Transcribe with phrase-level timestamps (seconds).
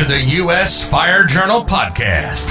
[0.00, 0.88] to the U.S.
[0.88, 2.48] Fire Journal podcast.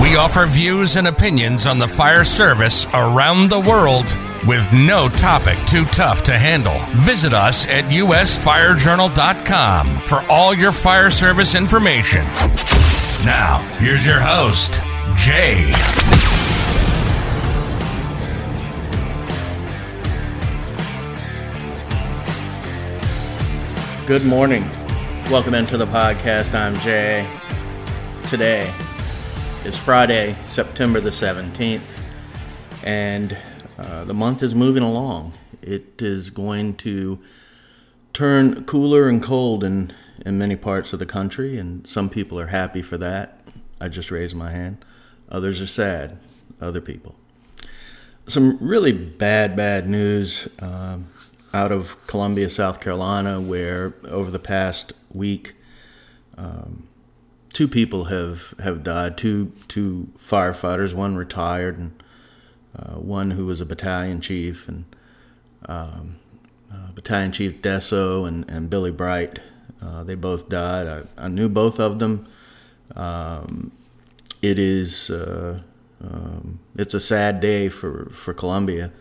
[0.00, 4.16] We offer views and opinions on the fire service around the world
[4.46, 6.78] with no topic too tough to handle.
[6.94, 12.24] Visit us at usfirejournal.com for all your fire service information.
[13.24, 14.84] Now, here's your host,
[15.16, 15.64] Jay.
[24.06, 24.64] Good morning.
[25.30, 26.54] Welcome into the podcast.
[26.54, 27.26] I'm Jay.
[28.28, 28.70] Today
[29.64, 31.98] is Friday, September the 17th,
[32.84, 33.36] and
[33.78, 35.32] uh, the month is moving along.
[35.62, 37.18] It is going to
[38.12, 39.94] turn cooler and cold in,
[40.26, 43.40] in many parts of the country, and some people are happy for that.
[43.80, 44.84] I just raised my hand.
[45.30, 46.18] Others are sad.
[46.60, 47.14] Other people.
[48.26, 50.46] Some really bad, bad news.
[50.60, 51.06] Um,
[51.54, 55.54] out of Columbia, South Carolina, where over the past week,
[56.36, 56.88] um,
[57.52, 59.16] two people have, have died.
[59.16, 62.02] Two two firefighters, one retired, and
[62.76, 64.84] uh, one who was a battalion chief, and
[65.66, 66.16] um,
[66.72, 69.38] uh, Battalion Chief Desso and, and Billy Bright.
[69.80, 70.86] Uh, they both died.
[70.86, 72.26] I, I, knew both of them.
[72.94, 73.72] Um,
[74.40, 75.60] it is uh,
[76.02, 78.92] um, it's a sad day for for Columbia.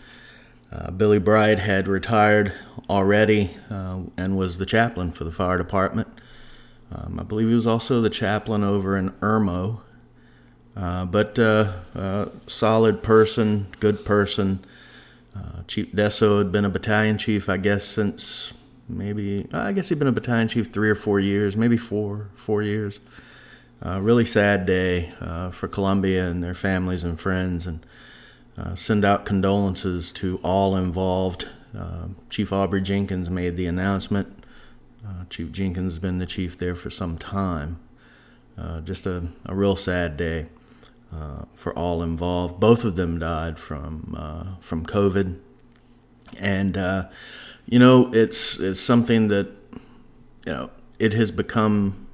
[0.72, 2.53] Uh, Billy Bride had retired
[2.89, 6.08] already uh, and was the chaplain for the fire department.
[6.94, 9.81] Um, I believe he was also the chaplain over in Irmo.
[10.75, 14.64] Uh, but uh, uh, solid person, good person.
[15.36, 18.53] Uh, chief Desso had been a battalion chief, I guess, since
[18.88, 22.61] maybe I guess he'd been a battalion chief three or four years, maybe four, four
[22.61, 22.99] years.
[23.81, 25.14] really sad day
[25.52, 27.86] for Columbia and their families and friends, and
[28.57, 31.47] uh, send out condolences to all involved.
[31.77, 34.43] Uh, chief Aubrey Jenkins made the announcement.
[35.05, 37.80] Uh, chief Jenkins has been the chief there for some time.
[38.58, 40.47] Uh, just a, a real sad day
[41.13, 42.59] uh, for all involved.
[42.59, 45.39] Both of them died from from COVID,
[46.37, 46.76] and
[47.65, 49.47] you know it's it's something that
[50.45, 52.08] you know it has become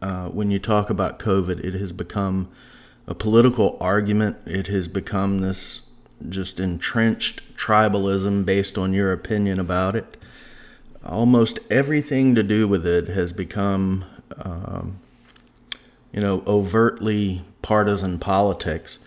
[0.00, 2.48] when you talk about COVID, it has become
[3.08, 4.36] a political argument.
[4.46, 5.80] It has become this
[6.28, 10.16] just entrenched tribalism based on your opinion about it.
[11.04, 14.04] Almost everything to do with it has become,
[14.36, 15.00] um,
[16.12, 18.98] you know, overtly partisan politics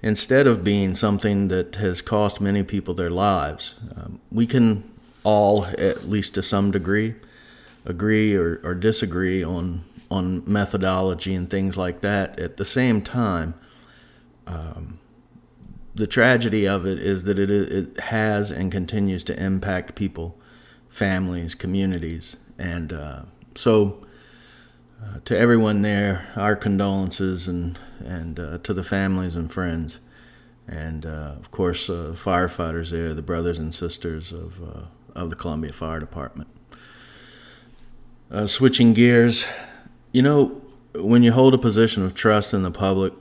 [0.00, 3.74] instead of being something that has cost many people their lives.
[3.96, 4.90] Um, we can
[5.22, 7.14] all, at least to some degree,
[7.84, 12.38] agree or, or disagree on on methodology and things like that.
[12.38, 13.54] At the same time,
[14.46, 15.00] um,
[15.94, 20.38] the tragedy of it is that it, it has and continues to impact people,
[20.88, 22.36] families, communities.
[22.58, 23.22] And uh,
[23.54, 24.00] so,
[25.02, 29.98] uh, to everyone there, our condolences and, and uh, to the families and friends.
[30.66, 35.36] And uh, of course, uh, firefighters there, the brothers and sisters of, uh, of the
[35.36, 36.48] Columbia Fire Department.
[38.46, 39.46] switching gears,
[40.14, 40.62] you know,
[40.94, 43.12] when you hold a position of trust in the public,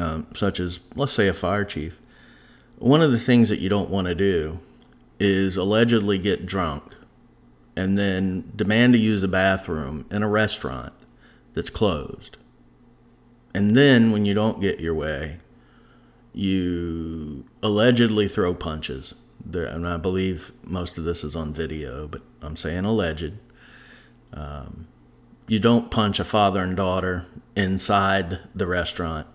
[0.00, 2.00] um, such as, let's say, a fire chief,
[2.78, 4.58] one of the things that you don't want to do
[5.20, 6.96] is allegedly get drunk
[7.76, 10.94] and then demand to use a bathroom in a restaurant
[11.52, 12.38] that's closed.
[13.52, 15.36] And then when you don't get your way,
[16.32, 19.14] you allegedly throw punches.
[19.44, 23.34] There, and I believe most of this is on video, but I'm saying alleged.
[24.32, 24.88] Um,
[25.48, 29.26] you don't punch a father and daughter inside the restaurant.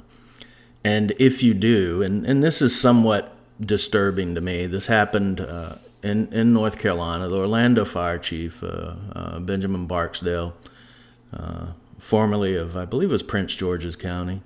[0.84, 5.76] And if you do, and, and this is somewhat disturbing to me, this happened uh,
[6.04, 7.28] in, in North Carolina.
[7.28, 10.54] The Orlando fire chief, uh, uh, Benjamin Barksdale,
[11.34, 11.68] uh,
[12.00, 14.42] formerly of, I believe it was Prince George's County,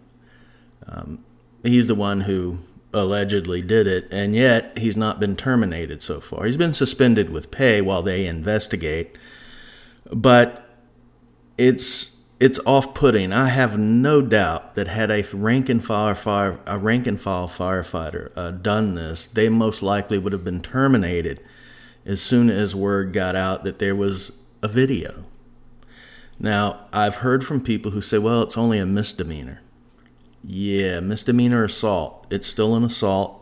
[0.88, 1.24] um,
[1.64, 2.60] he's the one who
[2.94, 6.46] allegedly did it, and yet he's not been terminated so far.
[6.46, 9.18] He's been suspended with pay while they investigate.
[10.12, 10.65] But
[11.58, 13.32] it's it's off-putting.
[13.32, 17.48] I have no doubt that had a rank and file fire a rank and file
[17.48, 21.42] firefighter uh, done this, they most likely would have been terminated
[22.06, 24.32] as soon as word got out that there was
[24.62, 25.24] a video.
[26.38, 29.62] Now, I've heard from people who say, "Well, it's only a misdemeanor."
[30.44, 32.28] Yeah, misdemeanor assault.
[32.30, 33.42] It's still an assault.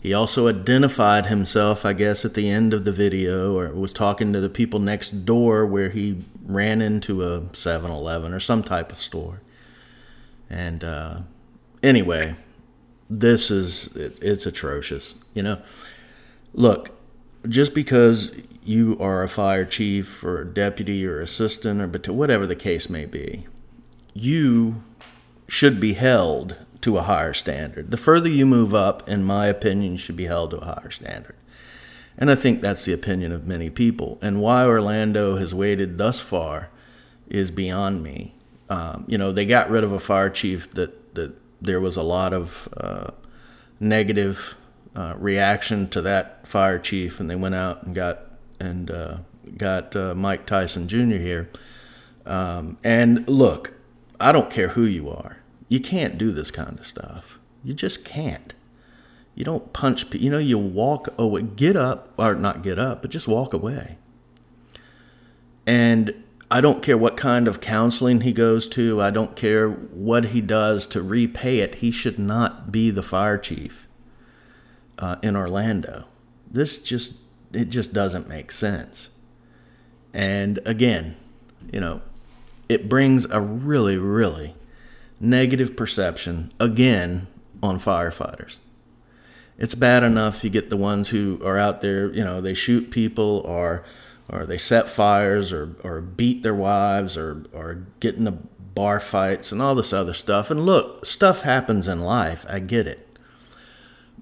[0.00, 4.32] He also identified himself, I guess, at the end of the video, or was talking
[4.32, 8.90] to the people next door where he ran into a 7 Eleven or some type
[8.90, 9.42] of store.
[10.48, 11.20] And uh,
[11.82, 12.36] anyway,
[13.10, 15.16] this is, it, it's atrocious.
[15.34, 15.62] You know,
[16.54, 16.98] look,
[17.46, 18.32] just because
[18.64, 23.46] you are a fire chief or deputy or assistant or whatever the case may be,
[24.14, 24.82] you
[25.46, 27.90] should be held to a higher standard.
[27.90, 30.90] The further you move up, in my opinion, you should be held to a higher
[30.90, 31.36] standard.
[32.16, 34.18] And I think that's the opinion of many people.
[34.20, 36.68] And why Orlando has waited thus far
[37.28, 38.34] is beyond me.
[38.68, 42.02] Um, you know, they got rid of a fire chief that, that there was a
[42.02, 43.10] lot of uh,
[43.78, 44.54] negative
[44.94, 48.26] uh, reaction to that fire chief, and they went out and got
[48.58, 49.16] and uh,
[49.56, 51.16] got uh, Mike Tyson Jr.
[51.16, 51.50] here.
[52.26, 53.72] Um, and look,
[54.20, 55.38] I don't care who you are.
[55.70, 57.38] You can't do this kind of stuff.
[57.62, 58.52] You just can't.
[59.36, 60.12] You don't punch.
[60.12, 63.96] You know, you walk away, get up, or not get up, but just walk away.
[65.68, 69.00] And I don't care what kind of counseling he goes to.
[69.00, 71.76] I don't care what he does to repay it.
[71.76, 73.86] He should not be the fire chief
[74.98, 76.06] uh, in Orlando.
[76.50, 77.14] This just
[77.52, 79.10] it just doesn't make sense.
[80.12, 81.14] And again,
[81.72, 82.02] you know,
[82.68, 84.56] it brings a really, really
[85.20, 87.28] negative perception again
[87.62, 88.56] on firefighters.
[89.58, 92.90] It's bad enough you get the ones who are out there, you know, they shoot
[92.90, 93.84] people or
[94.32, 98.32] or they set fires or, or beat their wives or, or get into
[98.74, 100.50] bar fights and all this other stuff.
[100.50, 102.46] And look, stuff happens in life.
[102.48, 103.06] I get it.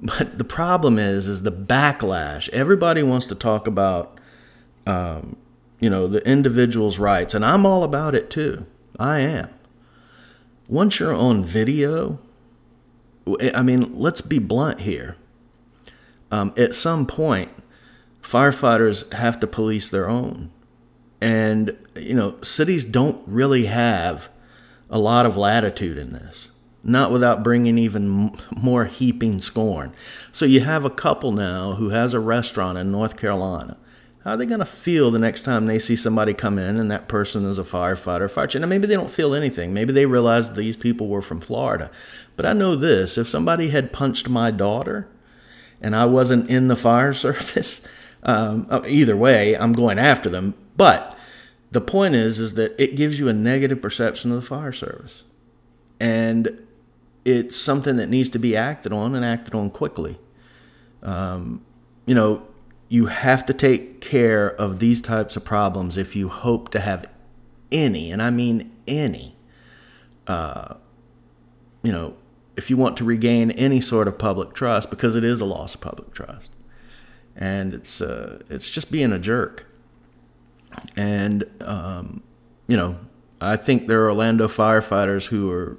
[0.00, 2.48] But the problem is, is the backlash.
[2.50, 4.18] Everybody wants to talk about,
[4.86, 5.36] um,
[5.80, 8.64] you know, the individual's rights, and I'm all about it too.
[8.98, 9.50] I am.
[10.68, 12.18] Once you're on video,
[13.54, 15.16] I mean, let's be blunt here.
[16.30, 17.50] Um, at some point,
[18.22, 20.50] firefighters have to police their own,
[21.20, 24.28] and you know, cities don't really have
[24.90, 26.50] a lot of latitude in this
[26.82, 29.92] not without bringing even more heaping scorn.
[30.32, 33.76] So you have a couple now who has a restaurant in North Carolina.
[34.28, 36.90] How are they going to feel the next time they see somebody come in and
[36.90, 38.60] that person is a firefighter, fire chief?
[38.60, 39.72] Now, maybe they don't feel anything.
[39.72, 41.90] Maybe they realize these people were from Florida.
[42.36, 45.08] But I know this if somebody had punched my daughter
[45.80, 47.80] and I wasn't in the fire service,
[48.22, 50.52] um, uh, either way, I'm going after them.
[50.76, 51.16] But
[51.70, 55.25] the point is, is that it gives you a negative perception of the fire service.
[55.98, 56.66] And
[57.25, 60.19] it's something that needs to be acted on and acted on quickly.
[61.02, 61.64] Um,
[62.04, 62.46] you know,
[62.88, 67.08] you have to take care of these types of problems if you hope to have
[67.70, 69.37] any, and I mean any,
[70.26, 70.75] uh,
[71.82, 72.14] you know,
[72.56, 75.75] if you want to regain any sort of public trust, because it is a loss
[75.75, 76.50] of public trust,
[77.37, 79.67] and it's uh, it's just being a jerk.
[80.96, 82.23] And um,
[82.67, 82.99] you know,
[83.40, 85.79] I think there are Orlando firefighters who are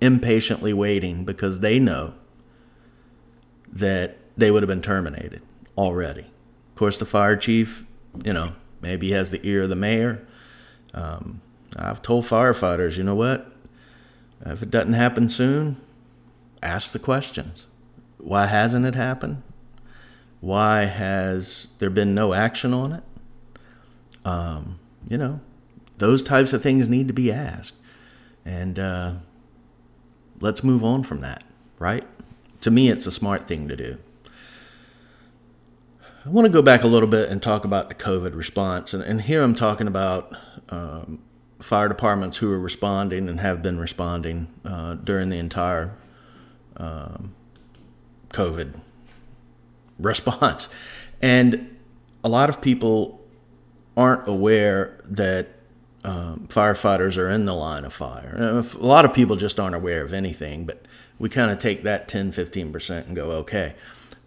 [0.00, 2.14] impatiently waiting because they know
[3.70, 5.42] that they would have been terminated
[5.76, 6.26] already.
[6.78, 7.84] Course, the fire chief,
[8.24, 10.24] you know, maybe has the ear of the mayor.
[10.94, 11.40] Um,
[11.76, 13.50] I've told firefighters, you know what?
[14.46, 15.76] If it doesn't happen soon,
[16.62, 17.66] ask the questions.
[18.18, 19.42] Why hasn't it happened?
[20.40, 23.02] Why has there been no action on it?
[24.24, 24.78] Um,
[25.08, 25.40] you know,
[25.96, 27.74] those types of things need to be asked.
[28.44, 29.14] And, uh,
[30.40, 31.42] let's move on from that,
[31.80, 32.04] right?
[32.60, 33.98] To me, it's a smart thing to do.
[36.28, 38.92] I want to go back a little bit and talk about the COVID response.
[38.92, 40.36] And, and here I'm talking about
[40.68, 41.20] um,
[41.58, 45.94] fire departments who are responding and have been responding uh, during the entire
[46.76, 47.34] um,
[48.28, 48.78] COVID
[49.98, 50.68] response.
[51.22, 51.74] And
[52.22, 53.24] a lot of people
[53.96, 55.48] aren't aware that
[56.04, 58.36] um, firefighters are in the line of fire.
[58.38, 60.84] A lot of people just aren't aware of anything, but
[61.18, 63.76] we kind of take that 10, 15% and go, okay.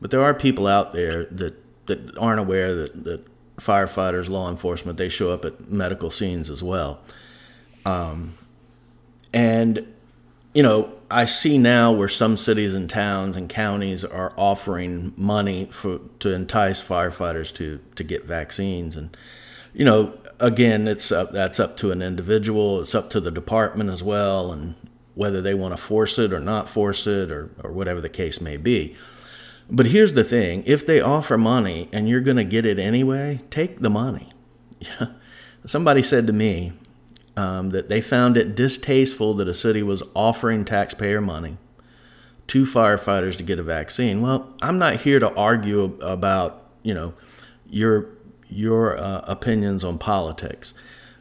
[0.01, 3.25] But there are people out there that, that aren't aware that, that
[3.57, 6.99] firefighters, law enforcement, they show up at medical scenes as well.
[7.85, 8.33] Um,
[9.33, 9.93] and,
[10.53, 15.65] you know, I see now where some cities and towns and counties are offering money
[15.71, 18.95] for to entice firefighters to, to get vaccines.
[18.95, 19.15] And,
[19.73, 22.81] you know, again, it's up, that's up to an individual.
[22.81, 24.75] It's up to the department as well, and
[25.15, 28.41] whether they want to force it or not force it, or or whatever the case
[28.41, 28.95] may be.
[29.69, 33.41] But here's the thing: if they offer money and you're going to get it anyway,
[33.49, 34.33] take the money.
[35.65, 36.73] Somebody said to me
[37.37, 41.57] um, that they found it distasteful that a city was offering taxpayer money
[42.47, 44.21] to firefighters to get a vaccine.
[44.21, 47.13] Well, I'm not here to argue about you know
[47.69, 48.09] your
[48.49, 50.73] your uh, opinions on politics.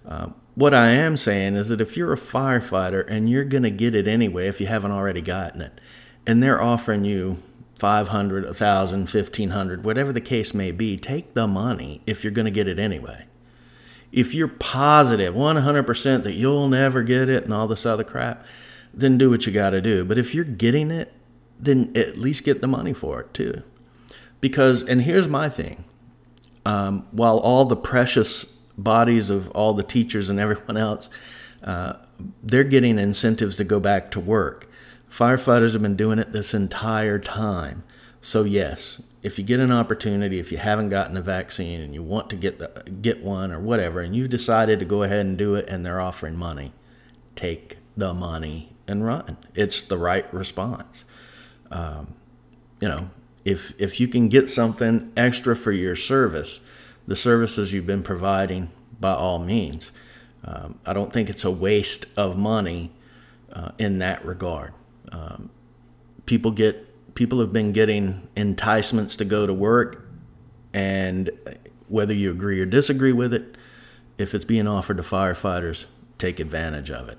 [0.06, 3.70] Uh, what I am saying is that if you're a firefighter and you're going to
[3.70, 5.80] get it anyway, if you haven't already gotten it,
[6.26, 7.38] and they're offering you
[7.80, 12.50] 500, 1000, 1500, whatever the case may be, take the money if you're going to
[12.50, 13.24] get it anyway.
[14.12, 18.44] If you're positive 100% that you'll never get it and all this other crap,
[18.92, 20.04] then do what you got to do.
[20.04, 21.12] But if you're getting it,
[21.58, 23.62] then at least get the money for it too.
[24.40, 25.84] Because, and here's my thing
[26.66, 28.44] um, while all the precious
[28.76, 31.08] bodies of all the teachers and everyone else,
[31.62, 31.94] uh,
[32.42, 34.69] they're getting incentives to go back to work.
[35.10, 37.82] Firefighters have been doing it this entire time.
[38.20, 42.02] So yes, if you get an opportunity, if you haven't gotten a vaccine and you
[42.02, 45.36] want to get the get one or whatever, and you've decided to go ahead and
[45.36, 46.72] do it, and they're offering money,
[47.34, 49.36] take the money and run.
[49.54, 51.04] It's the right response.
[51.70, 52.14] Um,
[52.80, 53.10] you know,
[53.44, 56.60] if if you can get something extra for your service,
[57.06, 59.92] the services you've been providing, by all means.
[60.44, 62.92] Um, I don't think it's a waste of money
[63.52, 64.72] uh, in that regard.
[65.12, 65.50] Um,
[66.26, 70.08] people get people have been getting enticements to go to work,
[70.72, 71.30] and
[71.88, 73.58] whether you agree or disagree with it,
[74.18, 75.86] if it's being offered to firefighters,
[76.18, 77.18] take advantage of it.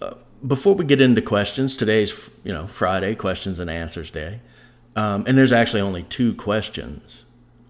[0.00, 4.40] Uh, before we get into questions, today's you know Friday, questions and answers day,
[4.96, 7.24] um, and there's actually only two questions,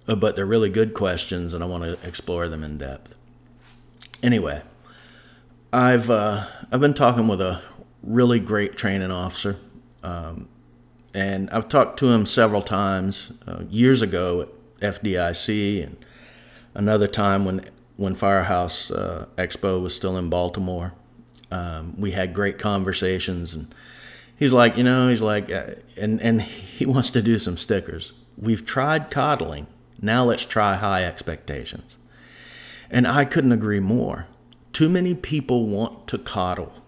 [0.08, 3.18] uh, but they're really good questions, and I want to explore them in depth.
[4.22, 4.62] Anyway,
[5.72, 7.60] I've uh, I've been talking with a
[8.02, 9.58] really great training officer,
[10.02, 10.48] um,
[11.14, 14.48] and I've talked to him several times uh, years ago at
[15.02, 15.96] FDIC, and
[16.74, 17.64] another time when
[17.96, 20.94] when Firehouse uh, Expo was still in Baltimore.
[21.50, 23.72] Um, we had great conversations, and
[24.36, 28.12] he's like, you know, he's like, uh, and and he wants to do some stickers.
[28.36, 29.66] We've tried coddling.
[30.00, 31.96] Now let's try high expectations.
[32.90, 34.26] And I couldn't agree more.
[34.72, 36.81] Too many people want to coddle.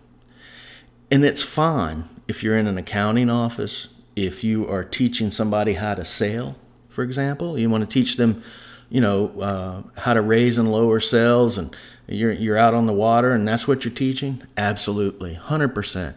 [1.14, 5.94] And it's fine if you're in an accounting office, if you are teaching somebody how
[5.94, 6.56] to sail,
[6.88, 8.42] for example, you want to teach them,
[8.90, 11.76] you know, uh, how to raise and lower sails, and
[12.08, 14.42] you're, you're out on the water and that's what you're teaching?
[14.56, 16.14] Absolutely, 100%.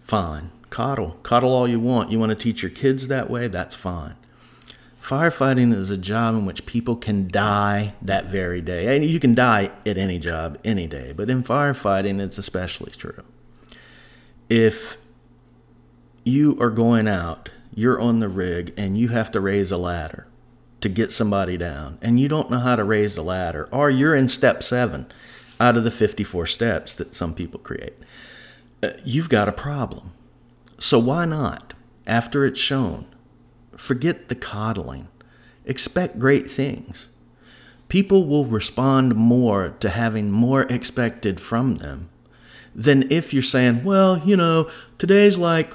[0.00, 0.50] Fine.
[0.70, 1.22] Coddle.
[1.22, 2.10] Coddle all you want.
[2.10, 3.46] You want to teach your kids that way?
[3.46, 4.16] That's fine.
[5.00, 8.96] Firefighting is a job in which people can die that very day.
[8.96, 13.22] And you can die at any job any day, but in firefighting, it's especially true.
[14.52, 14.98] If
[16.24, 20.26] you are going out, you're on the rig, and you have to raise a ladder
[20.82, 24.14] to get somebody down, and you don't know how to raise the ladder, or you're
[24.14, 25.06] in step seven
[25.58, 27.94] out of the 54 steps that some people create,
[28.82, 30.12] uh, you've got a problem.
[30.78, 31.72] So why not,
[32.06, 33.06] after it's shown,
[33.74, 35.08] Forget the coddling.
[35.64, 37.08] Expect great things.
[37.88, 42.10] People will respond more to having more expected from them
[42.74, 45.74] than if you're saying, well, you know, today's like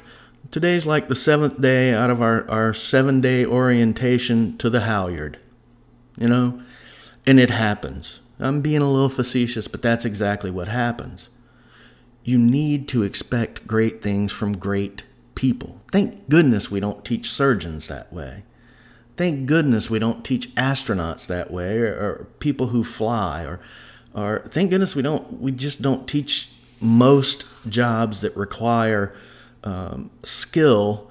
[0.52, 5.40] today's like the seventh day out of our, our seven day orientation to the halyard.
[6.18, 6.62] You know?
[7.26, 8.22] And it happens.
[8.40, 11.30] I'm being a little facetious, but that's exactly what happens.
[12.24, 15.04] You need to expect great things from great
[15.36, 15.82] people.
[15.92, 18.44] Thank goodness we don't teach surgeons that way.
[19.16, 23.60] Thank goodness we don't teach astronauts that way or, or people who fly or
[24.14, 29.16] or thank goodness we don't we just don't teach most jobs that require
[29.64, 31.10] um, skill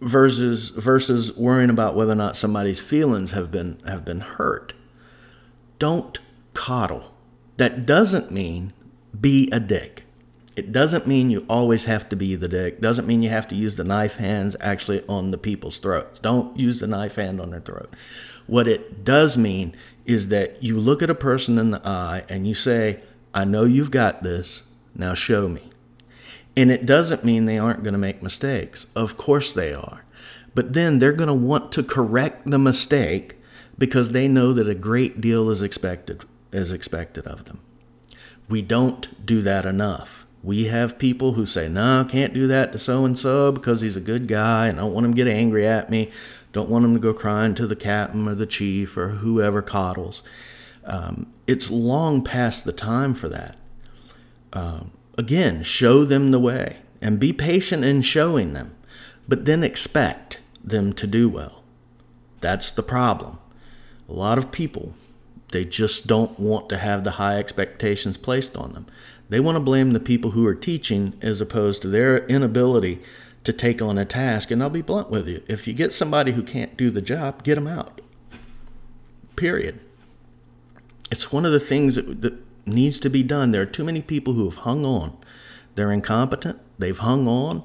[0.00, 4.74] versus versus worrying about whether or not somebody's feelings have been have been hurt.
[5.78, 6.18] Don't
[6.52, 7.12] coddle.
[7.56, 8.72] That doesn't mean
[9.18, 10.04] be a dick.
[10.56, 12.80] It doesn't mean you always have to be the dick.
[12.80, 16.20] Doesn't mean you have to use the knife hands actually on the people's throats.
[16.20, 17.92] Don't use the knife hand on their throat.
[18.46, 19.74] What it does mean
[20.06, 23.00] is that you look at a person in the eye and you say,
[23.32, 24.62] I know you've got this.
[24.94, 25.70] Now show me.
[26.56, 28.86] And it doesn't mean they aren't going to make mistakes.
[28.94, 30.04] Of course they are.
[30.54, 33.36] But then they're going to want to correct the mistake
[33.76, 37.60] because they know that a great deal is expected is expected of them.
[38.48, 40.24] We don't do that enough.
[40.42, 43.96] We have people who say, no, can't do that to so and so because he's
[43.96, 46.10] a good guy and I don't want him to get angry at me.
[46.52, 50.22] Don't want him to go crying to the captain or the chief or whoever coddles.
[50.84, 53.56] Um, it's long past the time for that.
[54.54, 58.74] Um, again, show them the way and be patient in showing them,
[59.28, 61.62] but then expect them to do well.
[62.40, 63.38] That's the problem.
[64.08, 64.94] A lot of people,
[65.50, 68.86] they just don't want to have the high expectations placed on them.
[69.28, 73.00] They want to blame the people who are teaching as opposed to their inability
[73.44, 74.50] to take on a task.
[74.50, 77.42] And I'll be blunt with you if you get somebody who can't do the job,
[77.42, 78.00] get them out.
[79.36, 79.80] Period.
[81.10, 83.50] It's one of the things that, that needs to be done.
[83.50, 85.16] There are too many people who have hung on.
[85.74, 87.64] They're incompetent, they've hung on,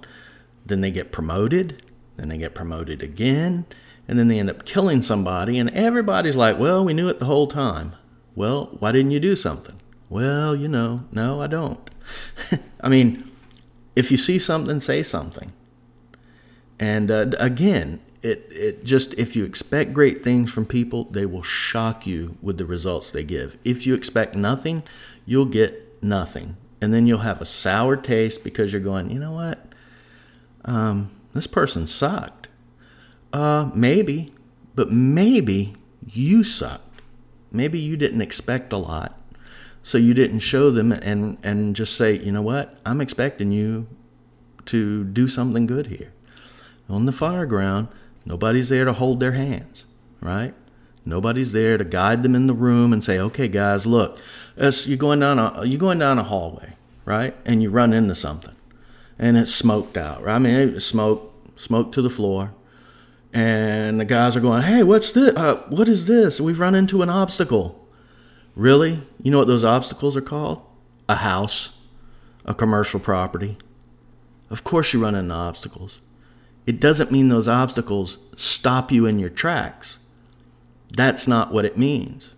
[0.66, 1.82] then they get promoted,
[2.18, 3.66] then they get promoted again,
[4.08, 7.26] and then they end up killing somebody, and everybody's like, well, we knew it the
[7.26, 7.94] whole time.
[8.36, 9.80] Well, why didn't you do something?
[10.10, 11.88] Well, you know, no, I don't.
[12.82, 13.30] I mean,
[13.96, 15.54] if you see something, say something.
[16.80, 21.44] And uh, again, it, it just, if you expect great things from people, they will
[21.44, 23.58] shock you with the results they give.
[23.64, 24.84] If you expect nothing,
[25.26, 26.58] you'll get nothing.
[26.82, 29.66] And then you'll have a sour taste because you're going, you know what?
[30.66, 32.48] Um, this person sucked.
[33.32, 34.30] Uh, maybe,
[34.76, 37.02] but maybe you sucked.
[37.52, 39.20] Maybe you didn't expect a lot.
[39.82, 42.78] So you didn't show them and, and just say, you know what?
[42.86, 43.88] I'm expecting you
[44.66, 46.12] to do something good here.
[46.90, 47.88] On the fire ground,
[48.26, 49.86] nobody's there to hold their hands,
[50.22, 50.54] right?
[51.06, 54.18] Nobody's there to guide them in the room and say, "Okay, guys, look,
[54.58, 56.74] you're going down a you're going down a hallway,
[57.06, 57.36] right?
[57.46, 58.56] And you run into something,
[59.18, 60.24] and it's smoked out.
[60.24, 60.36] Right?
[60.36, 62.54] I mean, it's smoke, smoke to the floor,
[63.34, 65.36] and the guys are going, "Hey, what's this?
[65.36, 66.40] Uh, what is this?
[66.40, 67.88] We've run into an obstacle."
[68.56, 69.02] Really?
[69.24, 70.62] You know what those obstacles are called?
[71.08, 71.72] A house,
[72.44, 73.58] a commercial property.
[74.50, 76.02] Of course, you run into obstacles.
[76.70, 79.98] It doesn't mean those obstacles stop you in your tracks.
[80.96, 82.36] That's not what it means.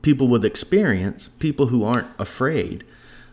[0.00, 2.84] People with experience, people who aren't afraid,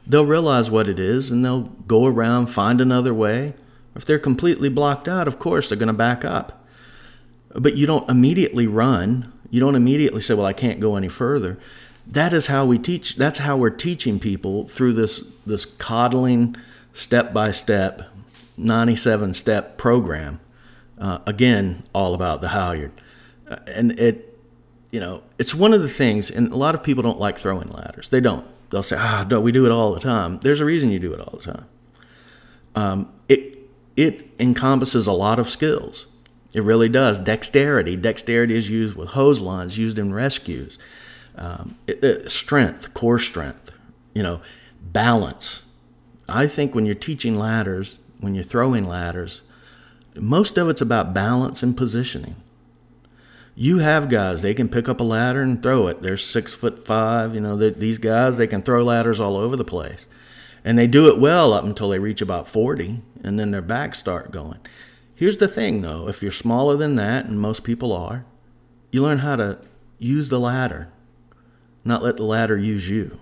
[0.08, 3.54] they'll realize what it is and they'll go around, find another way.
[3.96, 6.66] If they're completely blocked out, of course, they're going to back up.
[7.54, 9.32] But you don't immediately run.
[9.52, 11.60] You don't immediately say, Well, I can't go any further.
[12.08, 13.16] That is how we teach.
[13.16, 16.56] That's how we're teaching people through this, this coddling,
[16.94, 18.11] step by step
[18.62, 20.40] 97 step program.
[20.98, 22.92] Uh, again, all about the halyard.
[23.50, 24.38] Uh, and it,
[24.92, 27.70] you know, it's one of the things, and a lot of people don't like throwing
[27.70, 28.10] ladders.
[28.10, 28.46] They don't.
[28.70, 30.40] They'll say, ah, no, we do it all the time.
[30.40, 31.66] There's a reason you do it all the time.
[32.76, 33.58] Um, it,
[33.98, 36.08] it encompasses a lot of skills.
[36.54, 37.20] It really does.
[37.20, 37.96] Dexterity.
[37.96, 40.78] Dexterity is used with hose lines, used in rescues.
[41.36, 43.72] Um, it, it, strength, core strength,
[44.14, 44.42] you know,
[44.82, 45.62] balance.
[46.28, 49.42] I think when you're teaching ladders, when you're throwing ladders,
[50.16, 52.36] most of it's about balance and positioning.
[53.56, 56.02] You have guys, they can pick up a ladder and throw it.
[56.02, 57.36] They're six foot five.
[57.36, 60.06] You know, these guys, they can throw ladders all over the place.
[60.64, 63.98] And they do it well up until they reach about 40, and then their backs
[64.00, 64.60] start going.
[65.16, 68.26] Here's the thing, though if you're smaller than that, and most people are,
[68.92, 69.60] you learn how to
[69.98, 70.90] use the ladder,
[71.84, 73.18] not let the ladder use you.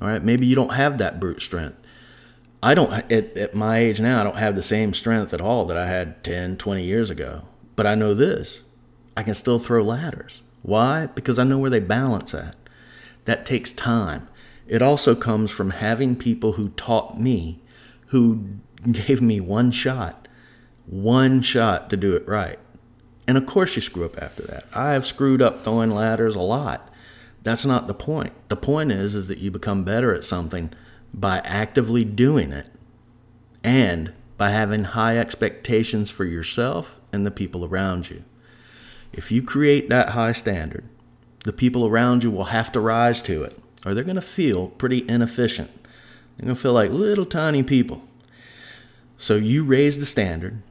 [0.00, 1.78] All right, maybe you don't have that brute strength.
[2.64, 5.66] I don't, at, at my age now, I don't have the same strength at all
[5.66, 7.42] that I had 10, 20 years ago.
[7.76, 8.62] But I know this
[9.14, 10.40] I can still throw ladders.
[10.62, 11.06] Why?
[11.06, 12.56] Because I know where they balance at.
[13.26, 14.28] That takes time.
[14.66, 17.60] It also comes from having people who taught me,
[18.06, 18.46] who
[18.90, 20.26] gave me one shot,
[20.86, 22.58] one shot to do it right.
[23.28, 24.64] And of course, you screw up after that.
[24.72, 26.90] I have screwed up throwing ladders a lot.
[27.42, 28.32] That's not the point.
[28.48, 30.72] The point is, is that you become better at something
[31.14, 32.68] by actively doing it
[33.62, 38.24] and by having high expectations for yourself and the people around you.
[39.12, 40.84] If you create that high standard,
[41.44, 44.68] the people around you will have to rise to it, or they're going to feel
[44.68, 45.70] pretty inefficient.
[46.36, 48.02] They're going to feel like little tiny people.
[49.16, 50.62] So you raise the standard.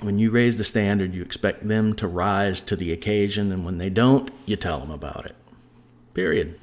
[0.00, 3.78] When you raise the standard, you expect them to rise to the occasion, and when
[3.78, 5.36] they don't, you tell them about it.
[6.14, 6.58] Period.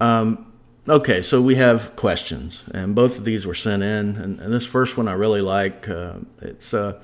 [0.00, 0.49] Um,
[0.88, 4.16] Okay, so we have questions, and both of these were sent in.
[4.16, 5.88] And, and this first one I really like.
[5.88, 7.00] Uh, it's a uh,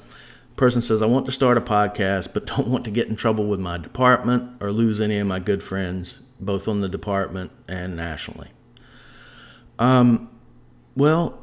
[0.56, 3.46] person says, I want to start a podcast, but don't want to get in trouble
[3.46, 7.96] with my department or lose any of my good friends, both on the department and
[7.96, 8.48] nationally.
[9.78, 10.30] Um,
[10.96, 11.38] well,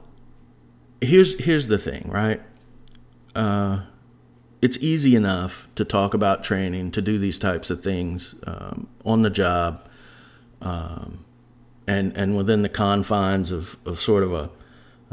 [1.01, 2.41] here's here's the thing, right?
[3.35, 3.83] Uh,
[4.59, 9.21] it's easy enough to talk about training, to do these types of things um, on
[9.21, 9.87] the job.
[10.61, 11.25] Um,
[11.87, 14.49] and and within the confines of, of sort of a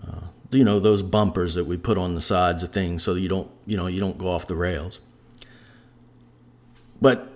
[0.02, 3.28] uh, you know those bumpers that we put on the sides of things so you
[3.28, 5.00] don't you know you don't go off the rails.
[7.00, 7.28] But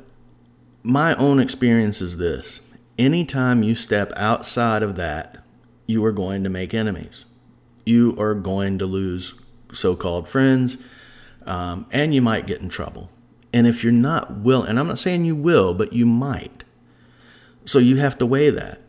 [0.83, 2.61] my own experience is this.
[2.99, 5.45] Anytime you step outside of that
[5.87, 7.27] you are going to make enemies.
[7.85, 9.35] You are going to lose
[9.73, 10.79] so-called friends
[11.47, 13.11] um, and you might get in trouble.
[13.53, 16.65] And if you're not willing and i'm not saying you will but you might.
[17.65, 18.81] So you have to weigh that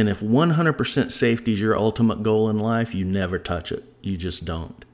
[0.00, 3.84] and if 100% safety is your ultimate goal in life, you never touch it.
[4.02, 4.84] You just don't.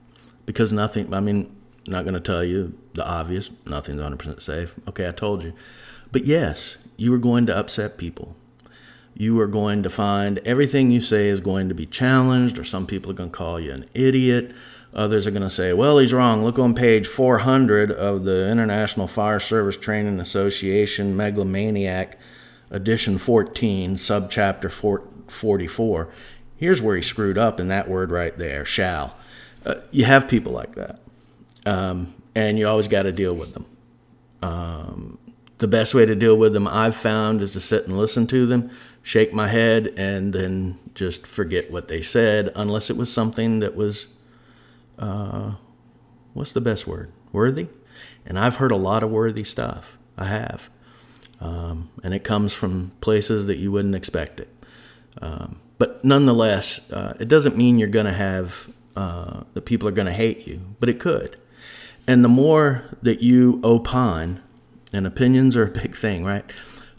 [0.45, 1.55] Because nothing, I mean,
[1.87, 4.75] not going to tell you the obvious, nothing's 100% safe.
[4.88, 5.53] Okay, I told you.
[6.12, 8.37] But yes, you are going to upset people.
[9.14, 12.87] You are going to find everything you say is going to be challenged, or some
[12.87, 14.55] people are going to call you an idiot,
[14.97, 16.42] Others are going to say, well, he's wrong.
[16.42, 22.19] Look on page 400 of the International Fire Service Training Association Megalomaniac,
[22.70, 24.70] edition 14, subchapter
[25.29, 26.09] 44.
[26.57, 29.14] Here's where he screwed up in that word right there, shall.
[29.64, 31.00] Uh, you have people like that.
[31.66, 33.66] Um, and you always got to deal with them.
[34.42, 35.18] Um,
[35.59, 38.46] the best way to deal with them I've found is to sit and listen to
[38.46, 38.70] them,
[39.02, 43.74] shake my head, and then just forget what they said, unless it was something that
[43.74, 44.07] was,
[44.98, 45.52] uh,
[46.35, 47.11] what's the best word?
[47.33, 47.68] Worthy?
[48.26, 49.96] And I've heard a lot of worthy stuff.
[50.18, 50.70] I have.
[51.40, 54.49] Um, and it comes from places that you wouldn't expect it.
[55.20, 59.92] Um, but nonetheless, uh, it doesn't mean you're going to have, uh, the people are
[59.92, 61.37] going to hate you, but it could.
[62.07, 64.40] And the more that you opine,
[64.92, 66.44] and opinions are a big thing, right?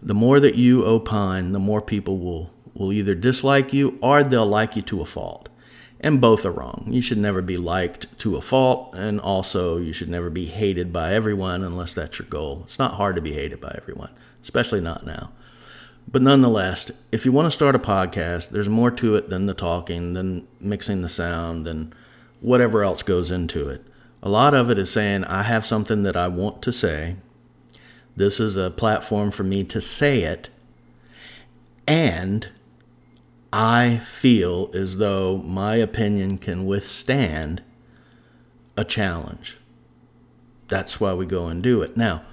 [0.01, 4.45] The more that you opine, the more people will will either dislike you or they'll
[4.45, 5.49] like you to a fault.
[5.99, 6.87] And both are wrong.
[6.91, 10.93] You should never be liked to a fault, and also you should never be hated
[10.93, 12.61] by everyone unless that's your goal.
[12.63, 14.11] It's not hard to be hated by everyone,
[14.43, 15.31] especially not now.
[16.09, 19.53] But nonetheless, if you want to start a podcast, there's more to it than the
[19.53, 21.93] talking, than mixing the sound, than
[22.39, 23.83] whatever else goes into it.
[24.23, 27.17] A lot of it is saying, I have something that I want to say,
[28.15, 30.49] this is a platform for me to say it.
[31.87, 32.49] And
[33.51, 37.63] I feel as though my opinion can withstand
[38.75, 39.57] a challenge.
[40.67, 41.95] That's why we go and do it.
[41.95, 42.23] Now,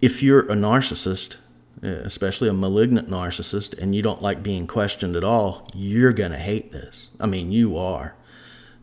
[0.00, 1.36] if you're a narcissist,
[1.82, 6.32] eh, especially a malignant narcissist, and you don't like being questioned at all, you're going
[6.32, 7.08] to hate this.
[7.20, 8.14] I mean, you are,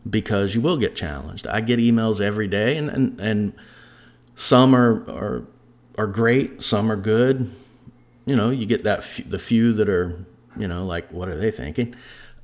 [0.08, 1.46] because you will get challenged.
[1.46, 3.52] I get emails every day, and, and, and
[4.34, 5.44] some are, are
[5.96, 7.50] are great, some are good.
[8.26, 10.24] You know, you get that f- the few that are,
[10.58, 11.94] you know, like what are they thinking?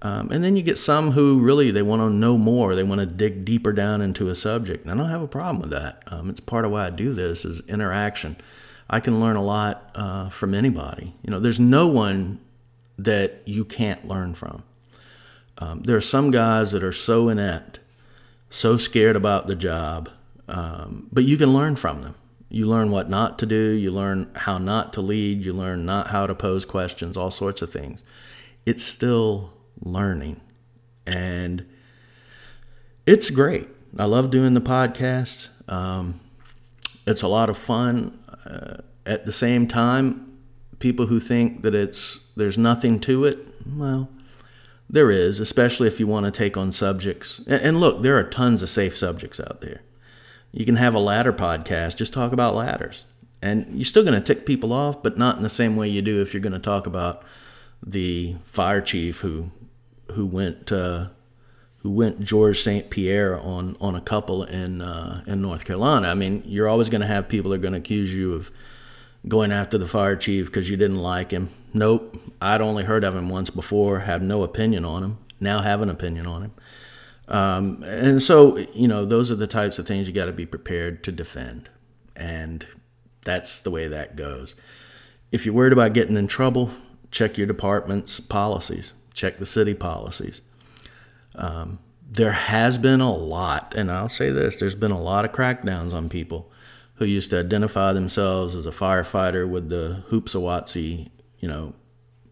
[0.02, 2.74] Um, and then you get some who really they want to know more.
[2.74, 4.84] They want to dig deeper down into a subject.
[4.84, 6.02] And I don't have a problem with that.
[6.06, 8.36] Um, it's part of why I do this is interaction.
[8.88, 11.14] I can learn a lot uh, from anybody.
[11.22, 12.40] You know, there's no one
[12.98, 14.62] that you can't learn from.
[15.58, 17.80] Um, there are some guys that are so inept,
[18.48, 20.08] so scared about the job,
[20.48, 22.14] um, but you can learn from them.
[22.50, 26.08] You learn what not to do, you learn how not to lead, you learn not
[26.08, 28.02] how to pose questions, all sorts of things.
[28.66, 30.40] It's still learning.
[31.06, 31.64] And
[33.06, 33.68] it's great.
[33.96, 35.48] I love doing the podcast.
[35.68, 36.20] Um,
[37.06, 38.18] it's a lot of fun.
[38.44, 40.36] Uh, at the same time,
[40.80, 43.38] people who think that it's there's nothing to it,
[43.76, 44.08] well,
[44.88, 47.40] there is, especially if you want to take on subjects.
[47.46, 49.82] And, and look, there are tons of safe subjects out there.
[50.52, 53.04] You can have a ladder podcast, just talk about ladders.
[53.42, 56.02] And you're still going to tick people off, but not in the same way you
[56.02, 57.22] do if you're going to talk about
[57.84, 59.50] the fire chief who
[60.12, 61.08] who went uh,
[61.78, 66.08] who went Georges St-Pierre on on a couple in uh, in North Carolina.
[66.08, 68.50] I mean, you're always going to have people that are going to accuse you of
[69.26, 71.48] going after the fire chief because you didn't like him.
[71.72, 75.18] Nope, I'd only heard of him once before, have no opinion on him.
[75.38, 76.52] Now have an opinion on him.
[77.30, 80.46] Um, and so, you know, those are the types of things you got to be
[80.46, 81.70] prepared to defend.
[82.16, 82.66] And
[83.22, 84.54] that's the way that goes.
[85.30, 86.72] If you're worried about getting in trouble,
[87.10, 90.42] check your department's policies, check the city policies.
[91.36, 91.78] Um,
[92.10, 95.92] there has been a lot, and I'll say this there's been a lot of crackdowns
[95.92, 96.50] on people
[96.94, 101.74] who used to identify themselves as a firefighter with the Hoopsawatsee, you know,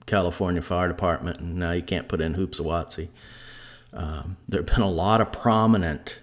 [0.06, 3.08] California Fire Department, and now you can't put in Hoopsawatsee.
[3.92, 6.18] Um, there have been a lot of prominent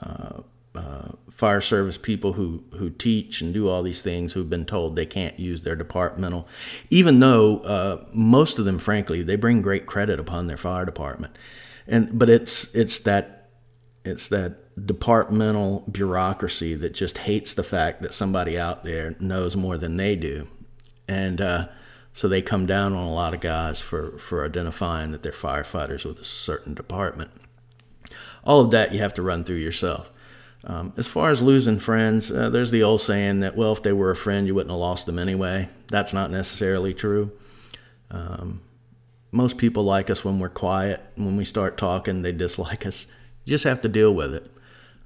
[0.00, 0.42] uh,
[0.74, 4.94] uh, fire service people who, who teach and do all these things who've been told
[4.94, 6.46] they can't use their departmental,
[6.90, 11.36] even though uh, most of them, frankly, they bring great credit upon their fire department.
[11.86, 13.48] And but it's it's that
[14.04, 19.78] it's that departmental bureaucracy that just hates the fact that somebody out there knows more
[19.78, 20.48] than they do,
[21.08, 21.68] and uh,
[22.16, 26.06] so they come down on a lot of guys for, for identifying that they're firefighters
[26.06, 27.30] with a certain department.
[28.42, 30.10] All of that you have to run through yourself.
[30.64, 33.92] Um, as far as losing friends, uh, there's the old saying that, well, if they
[33.92, 35.68] were a friend, you wouldn't have lost them anyway.
[35.88, 37.32] That's not necessarily true.
[38.10, 38.62] Um,
[39.30, 41.02] most people like us when we're quiet.
[41.16, 43.06] When we start talking, they dislike us.
[43.44, 44.50] You just have to deal with it.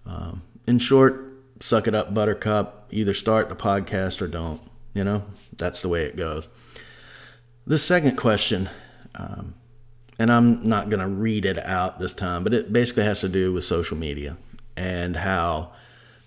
[0.07, 1.25] Um, in short,
[1.59, 2.87] suck it up, buttercup.
[2.93, 4.63] Either start the podcast or don't.
[4.95, 5.25] You know,
[5.57, 6.47] that's the way it goes.
[7.67, 8.69] The second question,
[9.15, 9.55] um,
[10.19, 13.29] and I'm not going to read it out this time, but it basically has to
[13.29, 14.37] do with social media
[14.77, 15.73] and how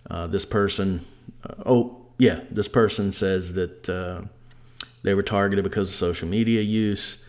[0.10, 1.02] uh, this person,
[1.44, 4.22] uh, oh, yeah, this person says that uh,
[5.02, 7.24] they were targeted because of social media use.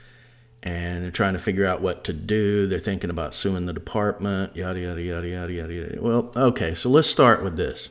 [0.64, 2.66] and they're trying to figure out what to do.
[2.66, 5.98] They're thinking about suing the department, yada, yada, yada, yada, yada, yada.
[6.00, 7.90] Well, okay, so let's start with this.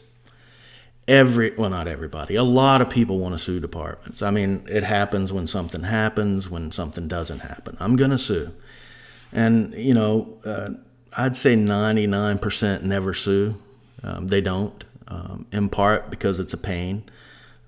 [1.08, 4.22] Every, well, not everybody, a lot of people want to sue departments.
[4.22, 7.76] I mean, it happens when something happens, when something doesn't happen.
[7.82, 8.54] I'm going to sue.
[9.34, 10.70] And, you know, uh,
[11.18, 13.56] I'd say 99% never sue.
[14.02, 17.04] Um, they don't, um, in part because it's a pain,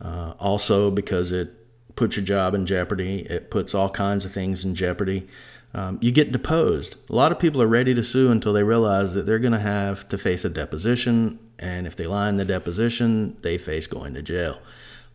[0.01, 1.53] uh, also because it
[1.95, 3.21] puts your job in jeopardy.
[3.29, 5.27] It puts all kinds of things in jeopardy.
[5.73, 6.95] Um, you get deposed.
[7.09, 9.59] A lot of people are ready to sue until they realize that they're going to
[9.59, 14.13] have to face a deposition, and if they lie in the deposition, they face going
[14.13, 14.59] to jail.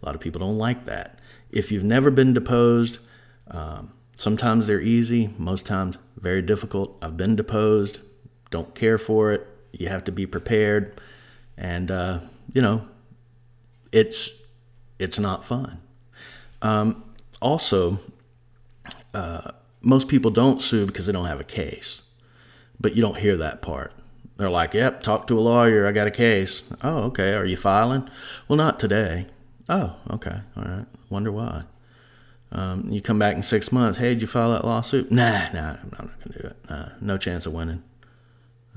[0.03, 1.19] A lot of people don't like that.
[1.51, 2.99] If you've never been deposed,
[3.51, 6.97] um, sometimes they're easy, most times very difficult.
[7.03, 8.01] I've been deposed,
[8.51, 9.47] don't care for it.
[9.73, 11.01] You have to be prepared,
[11.57, 12.21] and uh,
[12.53, 12.87] you know,
[13.93, 14.31] it's
[14.99, 15.81] it's not fun.
[16.63, 17.05] Um,
[17.41, 17.99] also,
[19.15, 22.03] uh, most people don't sue because they don't have a case,
[22.81, 23.93] but you don't hear that part.
[24.41, 25.87] They're like, "Yep, talk to a lawyer.
[25.87, 27.35] I got a case." Oh, okay.
[27.35, 28.09] Are you filing?
[28.49, 29.27] Well, not today.
[29.69, 30.41] Oh, okay.
[30.57, 30.87] All right.
[31.11, 31.65] Wonder why.
[32.53, 33.99] Um, you come back in six months.
[33.99, 35.11] Hey, did you file that lawsuit?
[35.11, 35.77] Nah, nah.
[35.83, 36.57] I'm not gonna do it.
[36.69, 37.83] Nah, no chance of winning.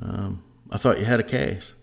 [0.02, 1.73] Um, I thought you had a case.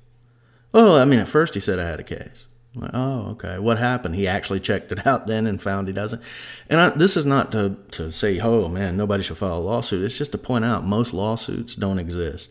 [0.72, 2.46] Well, I mean, at first he said I had a case.
[2.74, 3.58] Like, oh, okay.
[3.58, 4.14] What happened?
[4.14, 6.22] He actually checked it out then and found he doesn't.
[6.68, 10.04] And I, this is not to, to say, oh man, nobody should file a lawsuit.
[10.04, 12.50] It's just to point out most lawsuits don't exist.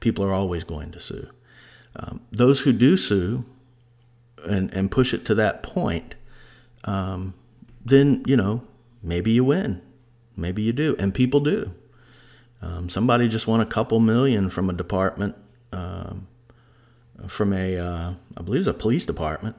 [0.00, 1.28] People are always going to sue.
[1.96, 3.44] Um, those who do sue
[4.44, 6.14] and, and push it to that point,
[6.84, 7.34] um,
[7.84, 8.62] then, you know,
[9.02, 9.80] maybe you win.
[10.36, 10.96] Maybe you do.
[10.98, 11.72] And people do.
[12.60, 15.34] Um, somebody just won a couple million from a department.
[15.72, 16.26] Um,
[17.26, 19.56] from a, uh, I believe it's a police department,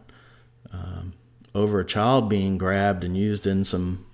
[0.71, 1.13] um,
[1.55, 4.05] over a child being grabbed and used in some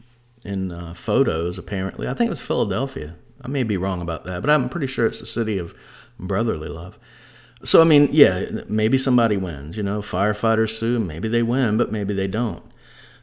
[0.45, 1.57] in uh, photos.
[1.57, 3.15] Apparently, I think it was Philadelphia.
[3.41, 5.75] I may be wrong about that, but I'm pretty sure it's the city of
[6.19, 6.99] brotherly love.
[7.63, 9.77] So I mean, yeah, maybe somebody wins.
[9.77, 12.63] You know, firefighters sue, maybe they win, but maybe they don't.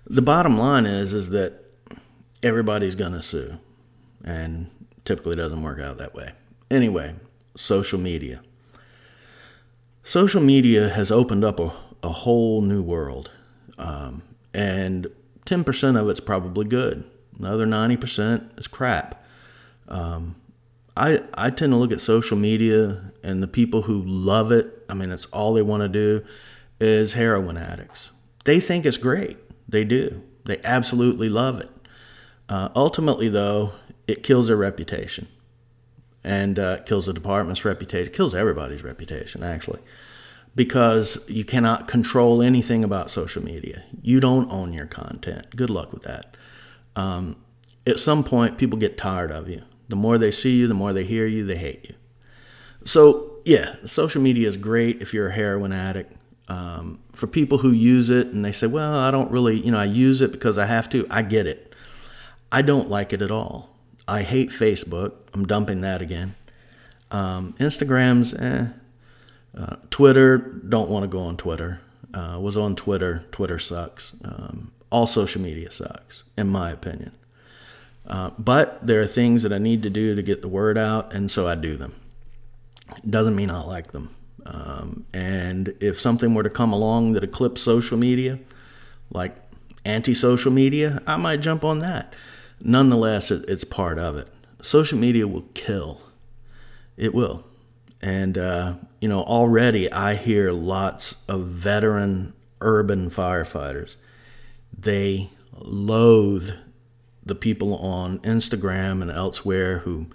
[0.07, 1.65] The bottom line is is that
[2.43, 3.59] everybody's gonna sue,
[4.25, 4.71] and
[5.05, 6.33] typically doesn't work out that way.
[6.71, 7.15] Anyway,
[7.57, 8.43] social media.
[10.03, 11.73] Social media has opened up a,
[12.03, 13.31] a whole new world,
[13.79, 14.23] um,
[14.55, 15.09] and
[15.45, 17.05] 10% of it's probably good.
[17.39, 19.25] The other 90% is crap.
[19.89, 20.37] Um,
[21.01, 24.93] I, I tend to look at social media and the people who love it, I
[24.93, 26.23] mean, it's all they want to do,
[26.79, 28.11] is heroin addicts.
[28.45, 29.39] They think it's great.
[29.67, 30.23] They do.
[30.45, 31.71] They absolutely love it.
[32.51, 33.73] Uh, ultimately, though,
[34.07, 35.29] it kills their reputation
[36.23, 39.81] and uh, kills the department's reputation, kills everybody's reputation, actually,
[40.55, 43.85] because you cannot control anything about social media.
[44.03, 45.57] You don't own your content.
[45.57, 46.37] Good luck with that.
[46.95, 47.37] Um,
[47.87, 49.63] at some point, people get tired of you.
[49.91, 51.95] The more they see you, the more they hear you, they hate you.
[52.85, 56.15] So, yeah, social media is great if you're a heroin addict.
[56.49, 59.79] Um, for people who use it and they say, well, I don't really, you know,
[59.79, 61.75] I use it because I have to, I get it.
[62.51, 63.71] I don't like it at all.
[64.09, 65.13] I hate Facebook.
[65.33, 66.35] I'm dumping that again.
[67.11, 68.69] Um, Instagram's, eh.
[69.57, 71.81] Uh, Twitter, don't want to go on Twitter.
[72.15, 73.25] Uh, was on Twitter.
[73.31, 74.13] Twitter sucks.
[74.25, 77.13] Um, all social media sucks, in my opinion.
[78.11, 81.15] Uh, but there are things that I need to do to get the word out,
[81.15, 81.95] and so I do them.
[83.09, 84.15] Doesn't mean I like them.
[84.45, 88.39] Um, and if something were to come along that eclipsed social media,
[89.11, 89.37] like
[89.85, 92.15] anti social media, I might jump on that
[92.61, 94.29] nonetheless, it, it's part of it.
[94.63, 96.01] Social media will kill.
[96.97, 97.45] It will.
[98.03, 103.97] And, uh, you know, already I hear lots of veteran urban firefighters.
[104.77, 106.53] They loathe
[107.25, 110.07] the people on Instagram and elsewhere who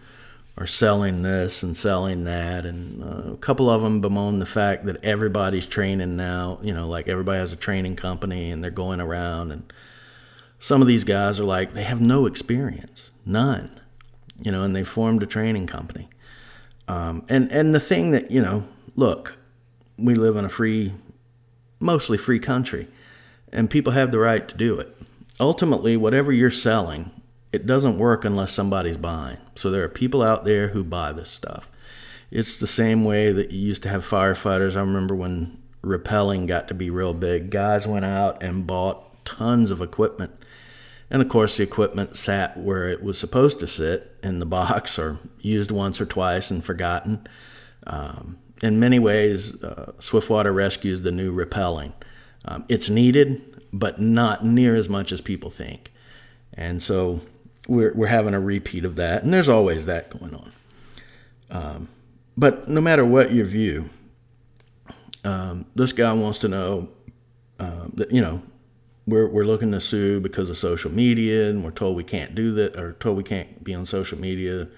[0.58, 2.66] are selling this and selling that.
[2.66, 6.88] And uh, a couple of them bemoan the fact that everybody's training now, you know,
[6.88, 9.72] like everybody has a training company and they're going around and
[10.60, 13.80] some of these guys are like they have no experience, none,
[14.42, 16.10] you know, and they formed a training company.
[16.88, 18.64] Um, and and the thing that you know,
[18.96, 19.38] look,
[19.98, 20.94] we live in a free,
[21.80, 22.88] mostly free country,
[23.52, 24.95] and people have the right to do it.
[25.40, 27.12] Ultimately, whatever you're selling,
[27.52, 29.38] it doesn't work unless somebody's buying.
[29.56, 31.72] So there are people out there who buy this stuff.
[32.32, 34.76] It's the same way that you used to have firefighters.
[34.76, 37.50] I remember when rappelling got to be real big.
[37.50, 40.32] Guys went out and bought tons of equipment
[41.10, 44.98] and of course, the equipment sat where it was supposed to sit in the box
[45.00, 47.28] or used once or twice and forgotten.
[47.88, 51.94] Um, in many ways, uh, Swiftwater is the new rappelling.
[52.46, 55.92] Um, it's needed, but not near as much as people think.
[56.54, 57.20] And so
[57.68, 60.52] we're, we're having a repeat of that, and there's always that going on.
[61.52, 61.90] Um,
[62.38, 63.90] but no matter what your view,
[65.26, 66.90] um, this guy wants to know
[67.60, 68.42] uh, that, you know,
[69.06, 72.54] we're, we're looking to sue because of social media, and we're told we can't do
[72.54, 74.70] that, or told we can't be on social media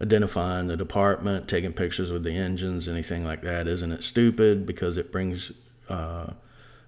[0.00, 3.68] identifying the department, taking pictures with the engines, anything like that.
[3.68, 5.52] Isn't it stupid because it brings
[5.88, 6.32] uh,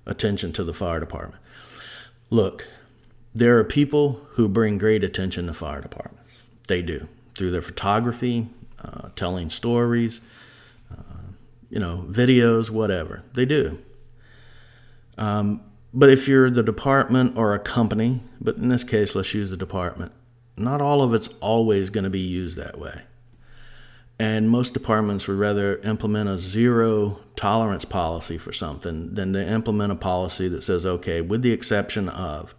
[0.04, 1.40] attention to the fire department?
[2.34, 2.66] Look,
[3.32, 6.36] there are people who bring great attention to fire departments.
[6.66, 8.48] They do through their photography,
[8.82, 10.20] uh, telling stories,
[10.90, 11.30] uh,
[11.70, 13.22] you know, videos, whatever.
[13.34, 13.78] They do.
[15.16, 19.50] Um, but if you're the department or a company, but in this case, let's use
[19.50, 20.10] the department,
[20.56, 23.02] not all of it's always going to be used that way.
[24.18, 29.92] And most departments would rather implement a zero tolerance policy for something than to implement
[29.92, 32.54] a policy that says, okay, with the exception of.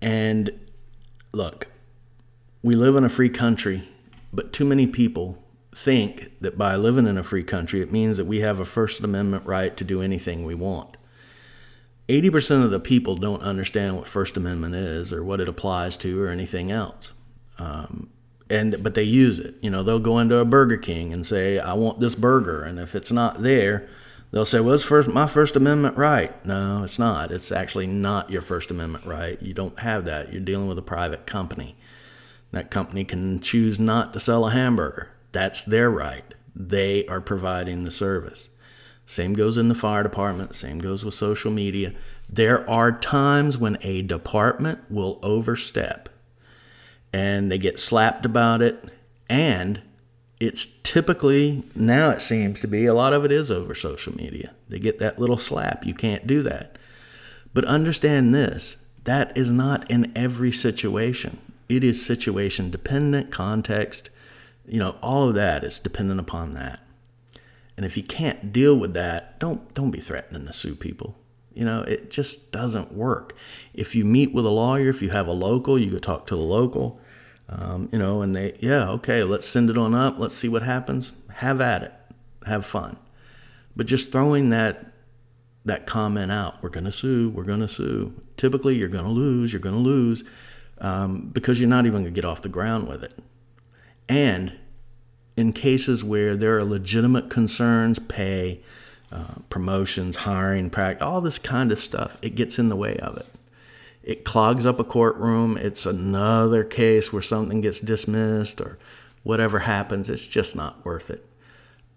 [0.00, 0.50] And
[1.32, 1.68] look,
[2.62, 3.88] we live in a free country,
[4.32, 5.42] but too many people
[5.74, 9.00] think that by living in a free country, it means that we have a First
[9.00, 10.96] Amendment right to do anything we want.
[12.08, 16.22] 80% of the people don't understand what First Amendment is or what it applies to
[16.22, 17.12] or anything else.
[17.58, 18.10] Um,
[18.52, 19.54] and but they use it.
[19.62, 22.78] You know, they'll go into a Burger King and say, "I want this burger," and
[22.78, 23.88] if it's not there,
[24.30, 27.32] they'll say, "Well, it's first my First Amendment right." No, it's not.
[27.32, 29.40] It's actually not your First Amendment right.
[29.42, 30.32] You don't have that.
[30.32, 31.76] You're dealing with a private company.
[32.52, 35.08] That company can choose not to sell a hamburger.
[35.32, 36.34] That's their right.
[36.54, 38.50] They are providing the service.
[39.06, 41.92] Same goes in the fire department, same goes with social media.
[42.30, 46.08] There are times when a department will overstep
[47.12, 48.84] and they get slapped about it.
[49.28, 49.82] And
[50.40, 54.52] it's typically, now it seems to be, a lot of it is over social media.
[54.68, 55.86] They get that little slap.
[55.86, 56.76] You can't do that.
[57.54, 61.38] But understand this that is not in every situation.
[61.68, 64.10] It is situation dependent, context,
[64.66, 66.80] you know, all of that is dependent upon that.
[67.76, 71.16] And if you can't deal with that, don't don't be threatening to sue people.
[71.54, 73.34] You know, it just doesn't work.
[73.74, 76.36] If you meet with a lawyer, if you have a local, you go talk to
[76.36, 77.00] the local.
[77.48, 80.18] Um, you know, and they, yeah, okay, let's send it on up.
[80.18, 81.12] Let's see what happens.
[81.34, 81.92] Have at it.
[82.46, 82.96] Have fun.
[83.76, 84.92] But just throwing that
[85.64, 88.12] that comment out, we're going to sue, we're going to sue.
[88.36, 90.24] Typically, you're going to lose, you're going to lose
[90.78, 93.16] um, because you're not even going to get off the ground with it.
[94.08, 94.58] And
[95.36, 98.60] in cases where there are legitimate concerns, pay,
[99.12, 103.16] uh, promotions, hiring, practice, all this kind of stuff, it gets in the way of
[103.16, 103.26] it.
[104.02, 105.56] It clogs up a courtroom.
[105.56, 108.78] It's another case where something gets dismissed or
[109.22, 110.10] whatever happens.
[110.10, 111.24] It's just not worth it.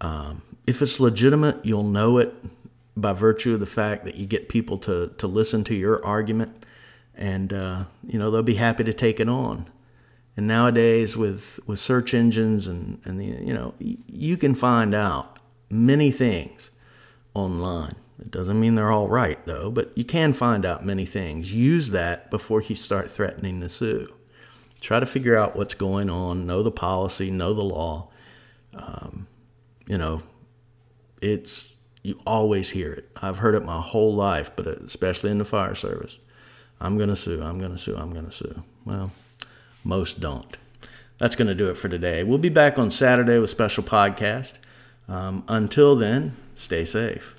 [0.00, 2.34] Um, if it's legitimate, you'll know it
[2.96, 6.64] by virtue of the fact that you get people to, to listen to your argument
[7.16, 9.66] and uh, you know they'll be happy to take it on
[10.36, 15.38] and nowadays with with search engines and and the, you know you can find out
[15.70, 16.70] many things
[17.34, 21.52] online it doesn't mean they're all right though but you can find out many things
[21.52, 24.12] use that before you start threatening to sue
[24.80, 28.08] try to figure out what's going on know the policy know the law
[28.74, 29.26] um,
[29.86, 30.22] you know
[31.22, 35.44] it's you always hear it i've heard it my whole life but especially in the
[35.44, 36.18] fire service
[36.80, 39.10] i'm going to sue i'm going to sue i'm going to sue well
[39.86, 40.56] most don't.
[41.18, 42.24] That's going to do it for today.
[42.24, 44.54] We'll be back on Saturday with special podcast.
[45.08, 47.36] Um, until then, stay safe.